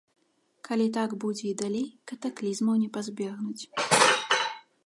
Калі 0.67 0.87
так 0.97 1.13
будзе 1.25 1.45
і 1.51 1.51
далей, 1.61 1.85
катаклізмаў 2.13 2.75
не 2.83 2.89
пазбегнуць. 2.95 3.63